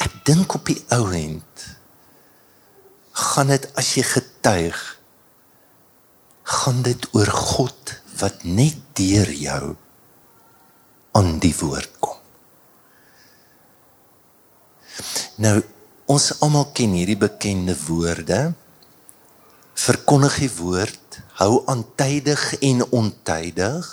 Ek 0.02 0.14
dink 0.26 0.56
op 0.58 0.66
die 0.70 0.80
ou 0.94 1.04
end 1.16 1.66
gaan 3.12 3.52
dit 3.52 3.68
as 3.78 3.92
jy 3.96 4.04
getuig 4.08 4.80
gaan 6.62 6.80
dit 6.86 7.04
oor 7.14 7.30
God 7.30 7.94
wat 8.20 8.42
net 8.44 8.78
deur 8.98 9.30
jou 9.30 9.74
aan 11.18 11.36
die 11.42 11.54
woord 11.60 11.92
kom. 12.02 12.18
Nou 15.44 15.60
ons 16.12 16.32
almal 16.44 16.66
ken 16.76 16.96
hierdie 16.96 17.20
bekende 17.20 17.76
woorde 17.86 18.40
verkondig 19.82 20.38
die 20.44 20.52
woord, 20.58 21.18
hou 21.40 21.62
aan 21.70 21.82
tydig 21.98 22.42
en 22.60 22.84
ontydig 22.94 23.88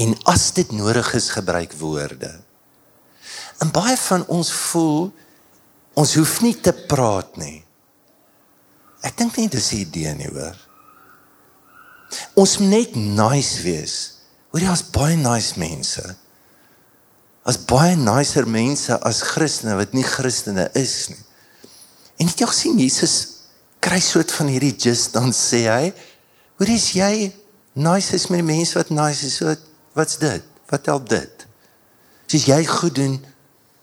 en 0.00 0.14
as 0.28 0.50
dit 0.56 0.72
nodig 0.76 1.12
is 1.16 1.30
gebruik 1.34 1.72
woorde. 1.80 2.32
En 3.60 3.70
baie 3.72 3.96
van 3.96 4.24
ons 4.32 4.52
voel 4.70 5.10
ons 6.00 6.14
hoef 6.16 6.38
nie 6.40 6.54
te 6.56 6.72
praat 6.72 7.36
nie. 7.36 7.60
Ek 9.04 9.16
dink 9.18 9.36
nie 9.36 9.48
dis 9.48 9.72
'n 9.72 9.84
idee 9.84 10.14
nie, 10.14 10.30
hoor. 10.32 10.56
Ons 12.34 12.58
moet 12.58 12.70
net 12.70 12.96
nice 12.96 13.62
wees. 13.62 14.20
Hoor 14.50 14.60
jy, 14.60 14.70
ons 14.70 14.90
baie 14.90 15.16
nice 15.16 15.58
mense. 15.58 16.16
As 17.44 17.56
baie 17.56 17.96
nicer 17.96 18.46
mense 18.46 18.96
as 19.06 19.22
Christene 19.22 19.76
wat 19.76 19.92
nie 19.92 20.04
Christene 20.04 20.68
is 20.74 21.08
nie. 21.08 21.24
En 22.20 22.28
het 22.28 22.38
jy 22.38 22.46
gesien 22.46 22.78
Jesus 22.78 23.14
kry 23.80 24.00
soort 24.00 24.30
van 24.30 24.50
hierdie 24.52 24.76
just 24.76 25.12
dan 25.12 25.32
sê 25.32 25.64
hy, 25.68 25.92
"Hoor 26.58 26.68
is 26.68 26.92
jy 26.92 27.32
nice 27.74 28.14
is 28.14 28.28
met 28.28 28.40
die 28.40 28.54
mense 28.54 28.74
wat 28.74 28.90
nice 28.90 29.26
is, 29.26 29.36
so 29.36 29.56
wat's 29.94 30.18
dit? 30.18 30.42
Wat 30.68 30.86
help 30.86 31.08
dit? 31.08 31.46
As 32.34 32.44
jy 32.44 32.64
goed 32.66 32.94
doen 32.94 33.24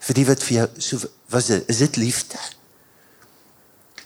vir 0.07 0.15
die 0.15 0.25
wat 0.27 0.43
vir 0.43 0.55
jou 0.61 0.67
so 0.79 1.09
was 1.33 1.51
dit 1.51 1.69
is 1.69 1.83
dit 1.83 1.99
liefde?" 1.99 2.39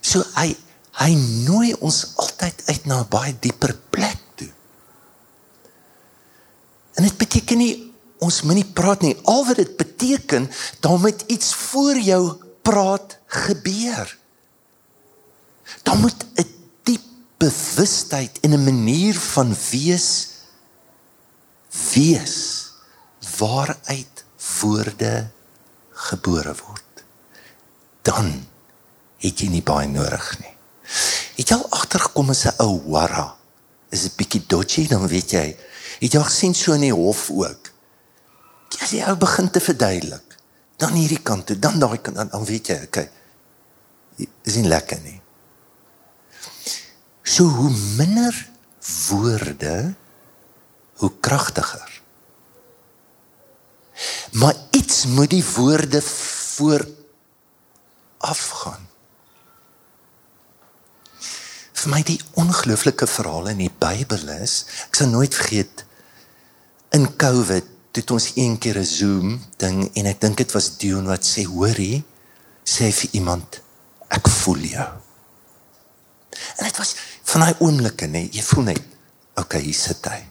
So 0.01 0.25
hy 0.36 0.55
hy 1.00 1.13
nooi 1.48 1.72
ons 1.79 2.17
altyd 2.20 2.63
uit 2.67 2.86
na 2.86 3.01
'n 3.01 3.10
baie 3.10 3.34
dieper 3.39 3.74
plek 3.89 4.20
toe. 4.36 4.50
En 6.98 7.03
dit 7.03 7.17
beteken 7.17 7.58
nie 7.58 7.91
ons 8.22 8.41
moenie 8.41 8.65
praat 8.65 9.01
nie. 9.01 9.15
Al 9.25 9.46
wat 9.46 9.58
dit 9.58 9.77
beteken, 9.77 10.50
dan 10.79 11.01
moet 11.01 11.24
iets 11.27 11.53
voor 11.55 11.98
jou 11.98 12.38
praat 12.62 13.17
gebeur. 13.25 14.17
Dan 15.84 16.01
moet 16.01 16.25
'n 16.36 16.46
diep 16.84 17.05
bewustheid 17.38 18.39
en 18.41 18.53
'n 18.53 18.63
manier 18.63 19.15
van 19.15 19.55
wees 19.72 20.27
wees 21.93 22.67
waaruit 23.38 24.25
woorde 24.62 25.31
gebore 26.10 26.55
word. 26.65 27.03
Dan 28.01 28.31
het 29.22 29.41
jy 29.41 29.51
nie 29.53 29.65
baie 29.65 29.88
nodig 29.89 30.31
nie. 30.41 30.55
Het 31.38 31.51
jy 31.51 31.58
al 31.58 31.67
agtergekom 31.77 32.34
as 32.34 32.46
'n 32.46 32.58
ou 32.60 32.81
warra 32.89 33.36
is 33.91 34.05
'n 34.05 34.15
bietjie 34.17 34.43
dodgy 34.48 34.88
dan 34.88 35.08
weet 35.08 35.31
jy. 35.31 35.58
Het 36.00 36.13
jy 36.13 36.20
al 36.20 36.29
gesien 36.29 36.55
so 36.55 36.74
in 36.74 36.81
die 36.81 36.93
hof 36.93 37.29
ook? 37.29 37.72
As 38.81 38.91
jy 38.91 39.03
ou 39.03 39.15
begin 39.15 39.51
te 39.51 39.60
verduidelik, 39.60 40.38
dan 40.77 40.93
hierdie 40.93 41.22
kant 41.22 41.46
toe, 41.46 41.60
dan 41.60 41.79
daai 41.79 42.01
kant 42.01 42.15
dan, 42.15 42.27
dan 42.27 42.46
weet 42.46 42.67
jy, 42.67 42.79
okay. 42.84 43.10
Dis 44.17 44.55
nie 44.55 44.67
lekker 44.67 45.00
nie. 45.01 45.22
So 47.24 47.43
hoe 47.43 47.70
minder 47.98 48.50
woorde, 49.10 49.93
hoe 50.96 51.12
kragtiger. 51.20 52.00
Maar 54.32 54.56
iets 54.72 55.06
moet 55.06 55.30
die 55.30 55.46
woorde 55.56 56.02
voor 56.02 56.88
afgaan. 58.18 58.88
Vir 61.82 61.90
my 61.90 62.02
die 62.06 62.20
ongelooflike 62.38 63.08
verhaal 63.10 63.50
in 63.52 63.64
die 63.64 63.74
Bybel 63.82 64.30
is, 64.38 64.66
ek 64.88 65.00
sal 65.00 65.10
nooit 65.10 65.34
vergeet 65.36 65.86
in 66.94 67.08
COVID 67.18 67.98
het 67.98 68.12
ons 68.12 68.32
een 68.36 68.58
keer 68.62 68.78
'n 68.80 68.86
Zoom 68.86 69.42
ding 69.58 69.90
en 69.96 70.06
ek 70.06 70.22
dink 70.22 70.38
dit 70.38 70.52
was 70.52 70.78
Dion 70.78 71.06
wat 71.06 71.26
sê 71.26 71.44
hoorie 71.44 72.04
sê 72.64 72.92
vir 72.92 73.10
iemand 73.12 73.62
ek 74.08 74.28
voel 74.28 74.64
jou. 74.76 74.90
En 76.58 76.64
dit 76.64 76.78
was 76.78 76.96
van 77.24 77.42
daai 77.42 77.56
oomblikke 77.60 78.08
nê, 78.08 78.30
jy 78.32 78.44
voel 78.44 78.64
net 78.64 78.82
okay, 79.36 79.62
hier 79.62 79.74
sit 79.74 80.06
hy. 80.06 80.31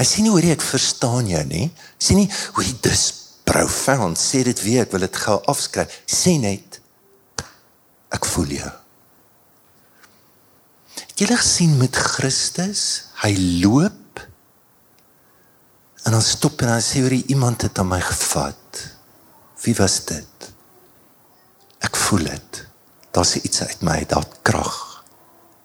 Hy 0.00 0.06
sê 0.08 0.22
nie 0.24 0.32
hoorie 0.32 0.54
ek 0.54 0.64
verstaan 0.64 1.28
jou 1.28 1.42
nie. 1.44 1.66
Sê 2.00 2.16
nie 2.16 2.28
hoorie 2.56 2.72
dis 2.80 3.02
profound. 3.44 4.16
Sê 4.16 4.40
dit 4.46 4.62
weer, 4.64 4.86
ek 4.86 4.94
wil 4.94 5.04
dit 5.04 5.18
gou 5.26 5.36
afskryf. 5.52 6.00
Sê 6.08 6.38
net 6.40 6.80
ek 8.10 8.24
voel 8.32 8.56
jou. 8.56 8.70
Jy 11.20 11.28
lig 11.28 11.42
sien 11.44 11.76
met 11.76 11.96
Christus, 12.00 13.12
hy 13.20 13.34
loop 13.60 14.22
en 16.08 16.16
dan 16.16 16.24
stop 16.24 16.64
en 16.64 16.72
dan 16.72 16.80
sê 16.80 17.02
hy 17.04 17.20
iemand 17.28 17.66
het 17.68 17.76
aan 17.78 17.90
my 17.92 18.00
gevat. 18.00 18.80
Wie 19.60 19.76
was 19.76 19.98
dit? 20.08 20.48
Ek 21.84 21.96
voel 22.08 22.24
dit. 22.32 22.64
Daar's 23.12 23.36
iets 23.36 23.60
uit 23.68 23.84
my, 23.84 24.00
daar 24.08 24.24
krag 24.48 25.04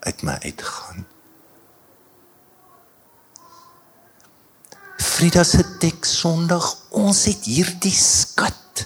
uit 0.04 0.28
my 0.28 0.36
uitgaan. 0.44 1.06
Frida 5.16 5.46
se 5.48 5.62
teks 5.80 6.12
Sondag, 6.20 6.66
ons 7.00 7.22
het 7.30 7.46
hierdie 7.48 7.94
skat 7.96 8.82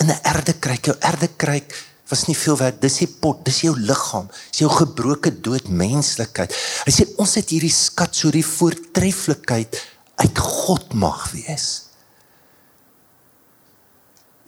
in 0.00 0.08
'n 0.08 0.20
erdekruik. 0.24 0.86
Jou 0.88 0.96
erdekruik 1.00 1.68
was 2.08 2.26
nie 2.26 2.36
veel 2.36 2.56
werd. 2.56 2.80
Dis 2.80 2.96
die 2.98 3.08
pot, 3.08 3.44
dis 3.44 3.60
jou 3.60 3.74
liggaam, 3.78 4.30
dis 4.50 4.62
jou 4.64 4.70
gebroke 4.70 5.40
dood 5.40 5.68
menslikheid. 5.68 6.54
Hy 6.86 6.92
sê 6.92 7.04
ons 7.18 7.34
het 7.34 7.50
hierdie 7.50 7.74
skat 7.74 8.16
so 8.16 8.30
die 8.30 8.44
voortreffelikheid 8.44 9.76
uit 10.16 10.38
God 10.38 10.94
mag 10.94 11.30
wees. 11.32 11.82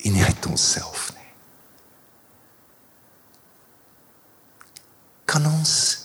En 0.01 0.13
nie 0.13 0.23
uit 0.23 0.45
onsself 0.45 1.11
nie. 1.13 1.31
Kan 5.25 5.45
ons 5.45 5.97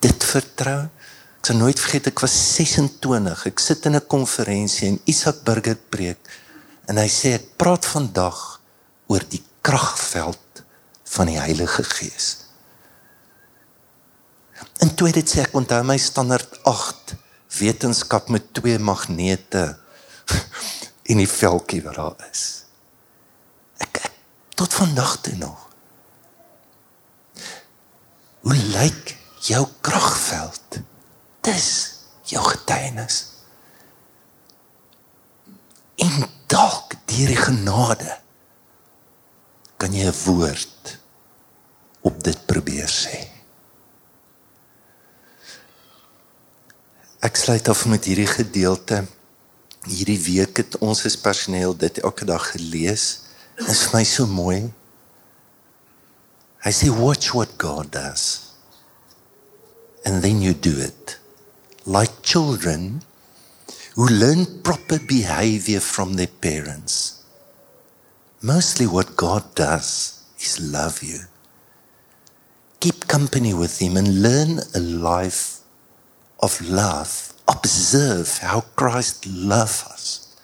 dit 0.00 0.24
vertrou? 0.24 0.90
Sal 1.50 1.58
nooit 1.58 1.80
vergeet 1.82 2.06
ek 2.06 2.20
was 2.22 2.34
26. 2.54 3.40
Ek 3.48 3.58
sit 3.58 3.86
in 3.88 3.96
'n 3.98 4.06
konferensie 4.06 4.86
en 4.86 5.00
Isak 5.10 5.42
Burger 5.42 5.74
preek 5.74 6.20
en 6.86 6.96
hy 6.96 7.08
sê 7.10 7.32
ek 7.34 7.56
praat 7.58 7.84
vandag 7.84 8.60
oor 9.10 9.24
die 9.26 9.42
kragveld 9.60 10.62
van 11.04 11.26
die 11.26 11.40
Heilige 11.40 11.82
Gees. 11.82 12.46
In 14.78 14.94
tweede 14.94 15.26
sê 15.26 15.42
ek 15.42 15.56
onthou 15.58 15.82
my 15.82 15.98
standaard 15.98 16.54
8 16.62 17.16
wetenskap 17.58 18.30
met 18.30 18.54
twee 18.54 18.78
magnete 18.78 19.74
in 21.10 21.18
die 21.18 21.26
veldjie 21.26 21.82
wat 21.82 21.96
daar 21.96 22.30
is. 22.30 22.62
Ek, 23.82 24.06
ek 24.06 24.14
tot 24.54 24.72
vandag 24.72 25.18
toe 25.18 25.34
nog. 25.34 25.66
Hoe 28.46 28.54
lyk 28.54 29.18
jou 29.42 29.66
kragveld? 29.82 30.86
Dis 31.40 31.68
jou 32.30 32.42
getuienis. 32.44 33.26
En 36.00 36.24
dalk 36.50 36.96
deur 37.10 37.30
die 37.32 37.40
genade 37.40 38.16
kan 39.80 39.92
jy 39.92 40.06
'n 40.06 40.16
woord 40.24 40.98
op 42.00 42.24
dit 42.24 42.46
probeer 42.46 42.88
sê. 42.88 43.28
Ek 47.20 47.36
sluit 47.36 47.68
af 47.68 47.86
met 47.86 48.04
hierdie 48.04 48.26
gedeelte. 48.26 49.04
Hierdie 49.84 50.20
week 50.20 50.56
het 50.56 50.78
ons 50.78 51.04
as 51.04 51.16
personeel 51.16 51.76
dit 51.76 51.98
elke 51.98 52.24
dag 52.24 52.50
gelees. 52.50 53.20
Dit 53.56 53.68
is 53.68 53.82
vir 53.82 53.98
my 53.98 54.04
so 54.04 54.26
mooi. 54.26 54.72
Hy 56.64 56.72
sê 56.72 56.88
watch 56.88 57.32
what 57.32 57.48
God 57.60 57.92
does. 57.92 58.40
And 60.04 60.22
then 60.22 60.40
you 60.40 60.54
do 60.54 60.80
it. 60.80 61.19
Like 61.86 62.22
children 62.22 63.02
who 63.94 64.06
learn 64.06 64.62
proper 64.62 64.98
behavior 64.98 65.80
from 65.80 66.14
their 66.14 66.26
parents. 66.26 67.24
Mostly 68.42 68.86
what 68.86 69.16
God 69.16 69.54
does 69.54 70.22
is 70.38 70.60
love 70.60 71.02
you. 71.02 71.20
Keep 72.80 73.08
company 73.08 73.54
with 73.54 73.78
him 73.78 73.96
and 73.96 74.22
learn 74.22 74.60
a 74.74 74.80
life 74.80 75.60
of 76.40 76.60
love, 76.60 77.32
observe 77.48 78.38
how 78.38 78.60
Christ 78.76 79.26
loved 79.26 79.84
us. 79.90 80.36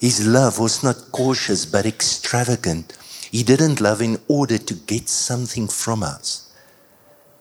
His 0.00 0.26
love 0.26 0.58
was 0.58 0.82
not 0.82 1.10
cautious 1.12 1.64
but 1.64 1.86
extravagant. 1.86 2.96
He 3.30 3.42
didn't 3.42 3.80
love 3.80 4.02
in 4.02 4.18
order 4.28 4.58
to 4.58 4.74
get 4.74 5.08
something 5.08 5.66
from 5.66 6.02
us, 6.02 6.52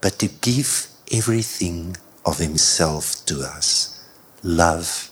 but 0.02 0.18
to 0.20 0.28
give 0.28 0.88
everything 1.12 1.98
of 2.26 2.38
himself 2.38 3.26
to 3.26 3.42
us. 3.44 4.02
Love 4.44 5.12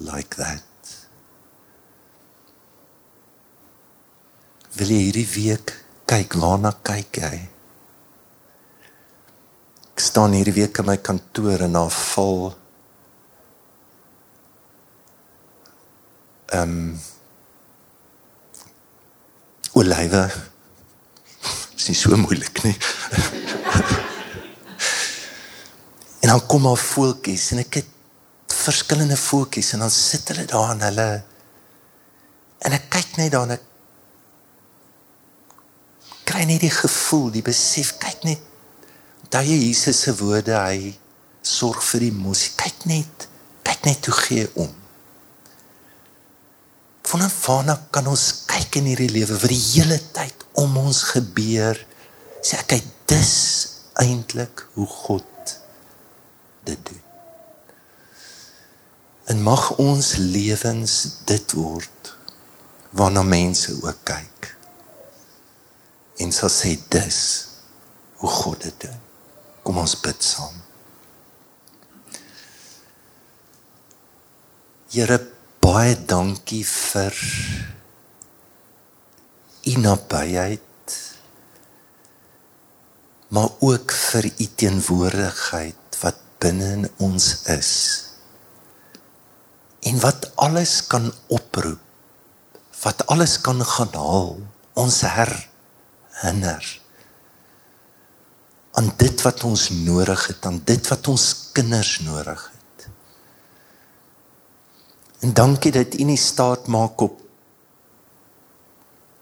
like 0.00 0.36
that. 0.36 0.62
Wil 4.78 4.92
jy 4.94 5.00
hierdie 5.08 5.28
week 5.34 5.72
kyk 6.08 6.36
waarna 6.38 6.70
kyk 6.86 7.18
jy? 7.18 7.34
Ek 9.90 10.04
staan 10.04 10.36
hierdie 10.36 10.54
week 10.60 10.78
in 10.78 10.86
my 10.86 10.96
kantoor 11.02 11.66
en 11.66 11.74
daar 11.74 11.90
val 11.90 12.52
ehm 16.54 16.78
um, 16.78 16.94
olywe. 19.78 20.24
Dit 21.78 21.88
is 21.92 22.00
so 22.00 22.16
moeilik, 22.16 22.62
nie? 22.64 22.76
en 26.28 26.34
dan 26.34 26.46
kom 26.46 26.66
al 26.68 26.76
voeltjies 26.76 27.46
en 27.54 27.62
ek 27.62 27.78
het 27.80 27.94
verskillende 28.52 29.16
voeltjies 29.16 29.70
en 29.72 29.86
dan 29.86 29.92
sit 29.92 30.28
hulle 30.28 30.44
daar 30.50 30.74
en 30.74 30.82
hulle 30.84 31.06
en 32.68 32.74
ek 32.76 32.90
kyk 32.92 33.14
net 33.16 33.30
daar 33.32 33.46
en 33.48 33.54
ek 33.54 33.64
kry 36.28 36.42
net 36.44 36.60
die 36.60 36.74
gevoel, 36.74 37.30
die 37.32 37.44
besef, 37.46 37.94
kyk 38.02 38.26
net 38.28 38.44
daai 39.32 39.46
Jesus 39.48 40.02
se 40.04 40.12
woorde, 40.20 40.52
hy 40.52 40.92
sorg 41.40 41.80
vir 41.86 42.04
die 42.04 42.12
mos. 42.12 42.44
Kyk 42.60 42.84
net, 42.92 43.24
kyk 43.64 43.88
net 43.88 44.10
hoe 44.10 44.18
gee 44.18 44.44
om. 44.60 44.68
Vanaf 47.08 47.40
waarna 47.46 47.78
kan 47.94 48.12
ons 48.12 48.26
kyk 48.52 48.82
in 48.82 48.92
hierdie 48.92 49.08
lewe 49.16 49.40
wat 49.40 49.48
die 49.54 49.64
hele 49.70 49.96
tyd 50.12 50.44
om 50.60 50.76
ons 50.84 51.06
gebeur? 51.14 51.80
Sê 52.44 52.60
ek, 52.60 52.68
kyk, 52.74 52.94
dis 53.08 53.34
eintlik 54.04 54.66
hoe 54.76 54.92
God 55.00 55.37
dit 56.68 56.90
doen. 56.90 57.02
En 59.28 59.42
mag 59.44 59.70
ons 59.76 60.14
lewens 60.16 60.94
dit 61.28 61.56
word 61.56 62.12
waarna 62.96 63.22
mense 63.22 63.74
ook 63.82 64.04
kyk. 64.08 64.52
En 66.24 66.32
sal 66.32 66.52
sê 66.52 66.72
dis 66.90 67.18
hoe 68.22 68.30
God 68.30 68.64
dit 68.64 68.86
doen. 68.86 69.00
Kom 69.62 69.80
ons 69.84 69.96
bid 70.00 70.24
saam. 70.24 70.56
Here 74.88 75.20
baie 75.60 75.92
dankie 76.08 76.64
vir 76.64 77.18
u 79.68 79.74
nabyheid 79.84 80.64
maar 83.28 83.50
ook 83.60 83.92
vir 83.92 84.30
u 84.38 84.46
teenwoordigheid 84.54 85.87
binne 86.38 86.72
in 86.72 86.86
ons 86.96 87.42
is. 87.50 87.72
En 89.80 90.00
wat 90.00 90.30
alles 90.36 90.80
kan 90.86 91.12
oproep 91.26 91.82
wat 92.82 93.06
alles 93.06 93.40
kan 93.42 93.58
gaan 93.64 93.94
haal 93.94 94.36
ons 94.78 95.00
herinner 95.02 96.66
aan 98.78 98.90
dit 98.96 99.22
wat 99.26 99.42
ons 99.44 99.68
nodig 99.70 100.26
het 100.30 100.46
aan 100.46 100.60
dit 100.64 100.90
wat 100.90 101.08
ons 101.10 101.24
kinders 101.52 101.98
nodig 102.06 102.44
het. 102.52 102.86
En 105.26 105.34
dankie 105.34 105.72
dat 105.74 105.98
u 105.98 106.06
nie 106.06 106.20
staat 106.20 106.66
maak 106.70 107.00
op 107.02 107.18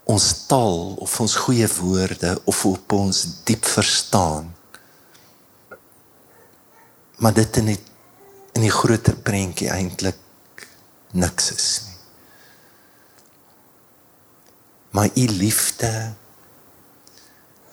ons 0.04 0.26
taal 0.46 0.92
of 1.02 1.20
ons 1.20 1.38
goeie 1.46 1.68
woorde 1.78 2.36
of 2.44 2.64
op 2.68 2.92
ons 2.92 3.24
diep 3.48 3.64
verstaan 3.64 4.52
maar 7.16 7.34
dit 7.36 7.56
in 7.62 7.72
die 7.72 7.80
in 8.56 8.64
die 8.64 8.72
groter 8.72 9.16
prentjie 9.20 9.68
eintlik 9.68 10.64
niks 11.12 11.50
is 11.52 11.66
nie. 11.84 11.98
Maar 14.96 15.10
u 15.12 15.24
liefde 15.28 15.90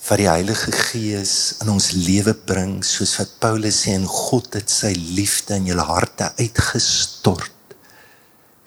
vir 0.03 0.19
die 0.19 0.27
Heilige 0.27 0.73
Gees 0.75 1.35
in 1.63 1.71
ons 1.71 1.93
lewe 1.95 2.33
bring 2.35 2.81
soos 2.83 3.15
wat 3.21 3.37
Paulus 3.45 3.85
sê 3.85 3.95
en 3.95 4.09
God 4.11 4.59
het 4.59 4.67
sy 4.67 4.91
liefde 4.91 5.55
in 5.55 5.69
julle 5.71 5.87
harte 5.87 6.27
uitgestort 6.35 7.77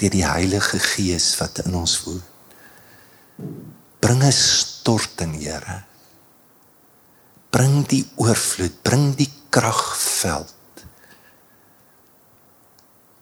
deur 0.00 0.16
die 0.16 0.24
Heilige 0.24 0.80
Gees 0.80 1.28
wat 1.36 1.60
in 1.66 1.76
ons 1.76 1.98
woon. 2.06 2.24
Bring 4.00 4.24
'n 4.24 4.32
storting, 4.32 5.36
Here. 5.36 5.82
Bring 7.52 7.84
die 7.88 8.04
oorvloed, 8.16 8.82
bring 8.82 9.12
die 9.16 9.32
kragveld 9.50 10.55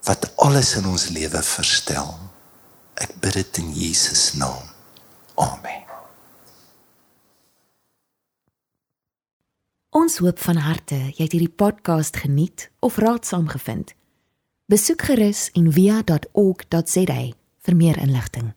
wat 0.04 0.36
alles 0.36 0.74
in 0.76 0.86
ons 0.86 1.08
lewe 1.08 1.42
verstel. 1.42 2.12
Ek 2.94 3.16
bid 3.20 3.32
dit 3.40 3.58
in 3.62 3.72
Jesus 3.72 4.32
naam. 4.38 4.68
Amen. 5.34 5.82
Ons 9.94 10.18
hoop 10.18 10.40
van 10.42 10.58
harte 10.58 10.96
jy 11.14 11.22
het 11.22 11.34
hierdie 11.36 11.54
podcast 11.54 12.18
geniet 12.18 12.68
of 12.82 12.98
raadsaam 12.98 13.46
gevind. 13.48 13.94
Besoek 14.66 15.06
gerus 15.06 15.48
en 15.54 15.70
via.ok.za 15.72 17.20
vir 17.64 17.76
meer 17.76 17.98
inligting. 18.02 18.52